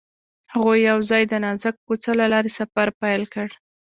[0.53, 3.47] هغوی یوځای د نازک کوڅه له لارې سفر پیل کړ.